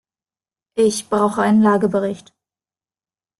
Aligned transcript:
Ich 0.73 1.09
brauche 1.09 1.43
einen 1.43 1.61
Lagebericht. 1.61 2.33